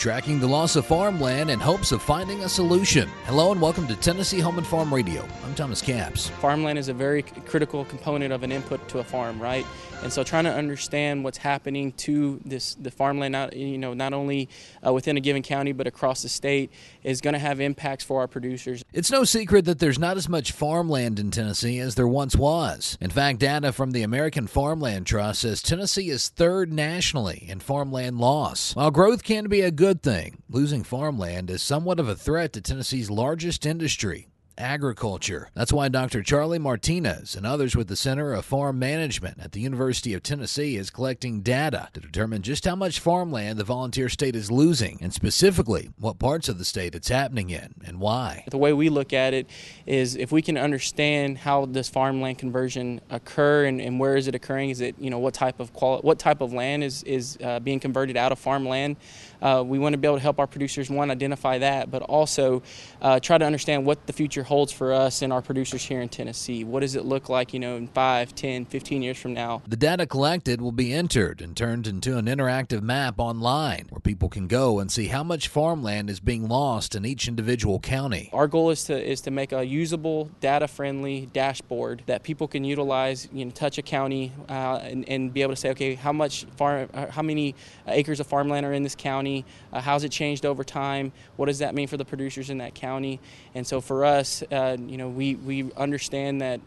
[0.00, 3.06] tracking the loss of farmland in hopes of finding a solution.
[3.26, 5.28] Hello and welcome to Tennessee Home and Farm Radio.
[5.44, 6.30] I'm Thomas Capps.
[6.40, 9.66] Farmland is a very critical component of an input to a farm, right?
[10.02, 14.14] And so trying to understand what's happening to this the farmland, not you know not
[14.14, 14.48] only
[14.84, 16.72] uh, within a given county but across the state,
[17.02, 18.82] is going to have impacts for our producers.
[18.92, 22.96] It's no secret that there's not as much farmland in Tennessee as there once was.
[23.00, 28.18] In fact, data from the American Farmland Trust says Tennessee is third nationally in farmland
[28.18, 28.74] loss.
[28.74, 32.60] While growth can be a good thing, losing farmland is somewhat of a threat to
[32.60, 34.28] Tennessee's largest industry,
[34.60, 35.48] agriculture.
[35.54, 36.22] That's why Dr.
[36.22, 40.76] Charlie Martinez and others with the Center of Farm Management at the University of Tennessee
[40.76, 45.12] is collecting data to determine just how much farmland the volunteer state is losing and
[45.12, 48.44] specifically what parts of the state it's happening in and why.
[48.50, 49.48] The way we look at it
[49.86, 54.34] is if we can understand how this farmland conversion occur and, and where is it
[54.34, 57.38] occurring, is it you know what type of quali- what type of land is is
[57.42, 58.96] uh, being converted out of farmland.
[59.40, 62.62] Uh, we want to be able to help our producers one identify that, but also
[63.00, 66.08] uh, try to understand what the future holds for us and our producers here in
[66.08, 66.64] Tennessee.
[66.64, 69.62] What does it look like, you know, in 5, 10, 15 years from now?
[69.68, 74.28] The data collected will be entered and turned into an interactive map online where people
[74.28, 78.28] can go and see how much farmland is being lost in each individual county.
[78.32, 83.28] Our goal is to is to make a usable, data-friendly dashboard that people can utilize,
[83.32, 86.44] you know, touch a county uh, and, and be able to say, okay, how much
[86.56, 87.54] farm, uh, how many
[87.86, 89.44] acres of farmland are in this county?
[89.72, 91.12] Uh, how's it changed over time?
[91.36, 93.20] What does that mean for the producers in that county?
[93.54, 96.60] And so for us, uh, you know, we, we understand that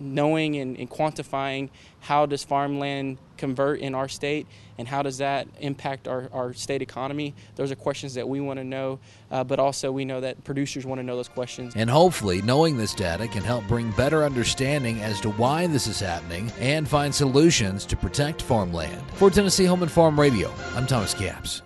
[0.00, 1.68] knowing and, and, quantifying
[2.00, 4.46] how does farmland convert in our state
[4.78, 8.58] and how does that impact our, our state economy those are questions that we want
[8.58, 8.98] to know
[9.30, 11.74] uh, but also we know that producers want to know those questions.
[11.76, 16.00] And hopefully knowing this data can help bring better understanding as to why this is
[16.00, 19.02] happening and find solutions to protect farmland.
[19.14, 21.62] For tennessee home and farm radio i'm thomas capps